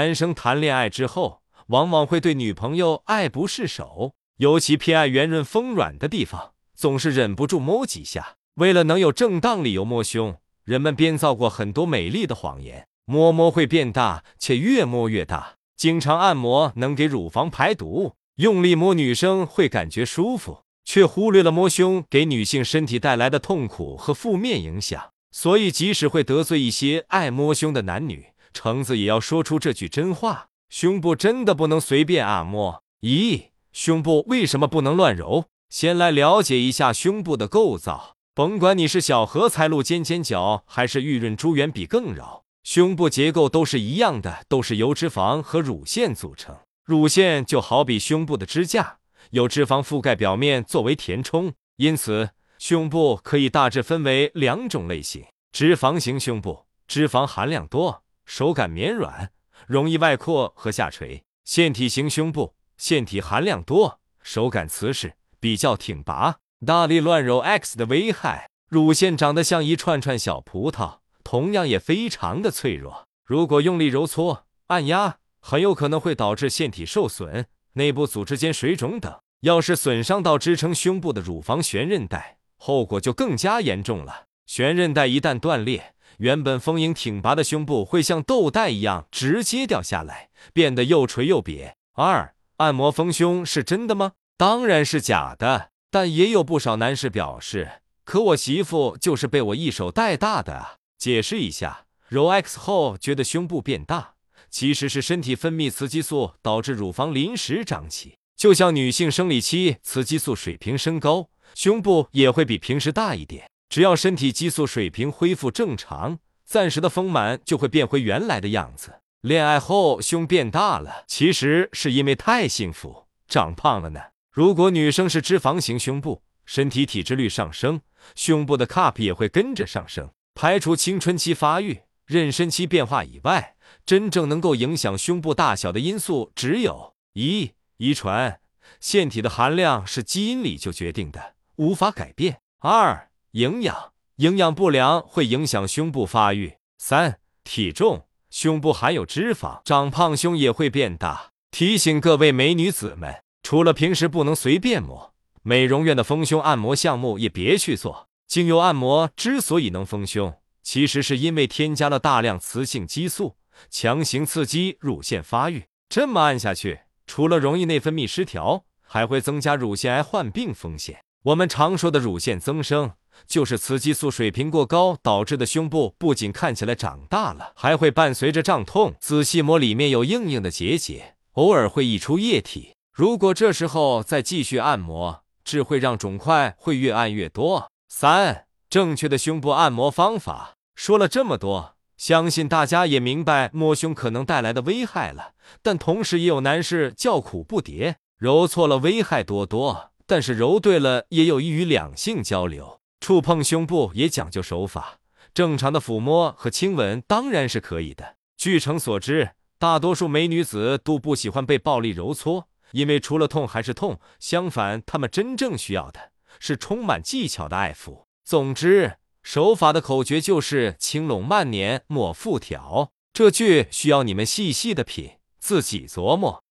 [0.00, 8.36] 男生谈恋爱之后，往往会对女朋友爱不释手，尤其偏爱圆润丰软的地方，总是忍不住摸几下。
[8.54, 20.62] 为了能有正当理由摸胸，人们编造过很多美丽的谎言：摸摸会变大，且越摸越大；经常按摩能给乳房排毒；用力摸女生会感觉舒服。
[20.82, 32.82] 却忽略了摸胸给女性身体带来的痛苦和负面影响，所以即使会得罪一些爱摸胸的男女，橙子也要说出这句真话：胸部真的不能随便按摩。
[33.02, 35.46] 咦，胸部为什么不能乱揉？
[35.68, 38.16] 先来了解一下胸部的构造。
[38.34, 46.56] 甭管你是小荷才露尖尖角，还是玉润珠圆比更绕，胸部结构都是一样的，都是由脂肪和乳腺组成。
[46.84, 48.98] 乳腺就好比胸部的支架。
[49.30, 59.32] 有脂肪覆盖表面作为填充，因此胸部可以大致分为两种类型：脂肪型胸部，脂肪含量多，手感绵软，
[59.66, 66.36] 容易外扩和下垂；腺体型胸部，腺体含量多，手感瓷实，比较挺拔。
[66.64, 73.04] 大力乱揉 X 的危害：乳腺长得像一串串小葡萄，同样也非常的脆弱。
[73.26, 77.46] 如果用力揉搓、按压，很有可能会导致腺体受损。
[77.72, 84.26] 内部组织间水肿等，要是损伤到支撑胸部的乳房悬韧带，后果就更加严重了。
[84.46, 91.72] 悬韧带一旦断裂，原本丰盈挺拔的胸部会像豆袋一样直接掉下来，变得又垂又瘪。
[91.94, 94.12] 二，按摩丰胸是真的吗？
[94.36, 100.76] 当然是假的，但也有不少男士表示，可我媳妇就是被我一手带大的啊。
[100.98, 104.14] 解释一下，揉 X 后觉得胸部变大。
[104.50, 113.48] 其实是身体分泌雌激素导致乳房临时胀起，就像女性生理期雌激素水平升高，胸部也会比平时大一点。
[113.70, 119.00] 只要身体激素水平恢复正常，暂时的丰满就会变回原来的样子。
[119.20, 124.00] 恋爱后胸变大了，其实是因为太幸福长胖了呢。
[124.32, 127.80] 如果女生是脂肪型胸部，身体体脂率上升，
[128.16, 130.10] 胸部的 cup 也会跟着上升。
[130.34, 133.54] 排除青春期发育、妊娠期变化以外。
[133.86, 138.40] 真正能够影响胸部大小的因素只有一遗传，
[138.80, 151.30] 腺体的含量是基因里就决定的，无法改变；二营养，营养不良会影响胸部发育；三体重，胸部含有脂肪，长胖胸也会变大。
[151.52, 158.08] 提醒各位美女子们，除了平时不能随便摸，美容院的丰胸按摩项目也别去做。
[158.26, 163.36] 精油按摩之所以能丰胸，其实是因为添加了大量雌性激素。
[163.68, 171.04] 强行刺激乳腺发育，这么按下去，除了容易内分泌失调，还会增加乳腺癌患病风险。
[171.24, 172.92] 我们常说的乳腺增生，
[173.26, 175.44] 就是雌激素水平过高导致的。
[175.50, 178.94] 胸部不仅看起来长大了，还会伴随着胀痛。
[179.00, 182.76] 仔细摸，里面有硬硬的结节，偶尔会溢出液体。
[182.92, 187.68] 如果这时候再继续按摩，只会让肿块会越按越多。
[187.88, 190.52] 三、正确的胸部按摩方法。
[190.76, 191.74] 说了这么多。
[191.96, 202.79] 相信大家也明白摸胸可能带来的危害了，但同时也有男士叫苦不迭，揉错了危害多多，但是揉对了也有益于两性交流。
[203.00, 204.98] 触碰胸部也讲究手法，
[205.34, 208.16] 正常的抚摸和亲吻当然是可以的。
[208.36, 213.98] 据称所知，大多数美女子都不喜欢被暴力揉搓，因为除了痛还是痛。
[214.18, 218.04] 相反，她们真正需要的是充满技巧的爱抚。
[218.24, 218.96] 总之。
[219.22, 226.42] 手法的口诀就是“轻拢慢捻，莫复挑”，这句需要你们细细的品，自己琢磨。